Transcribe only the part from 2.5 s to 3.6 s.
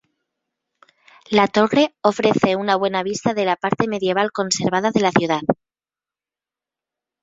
una buena vista de la